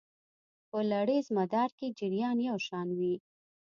[0.69, 3.15] په لړیز مدار کې جریان یو شان وي.